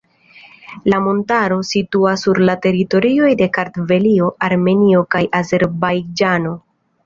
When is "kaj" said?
5.17-5.25